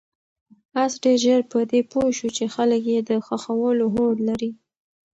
آس 0.83 0.93
ډېر 1.03 1.17
ژر 1.23 1.41
په 1.51 1.59
دې 1.71 1.81
پوه 1.91 2.07
شو 2.17 2.29
چې 2.37 2.43
خلک 2.55 2.81
یې 2.93 2.99
د 3.09 3.11
ښخولو 3.25 3.85
هوډ 3.93 4.17
لري. 4.27 4.51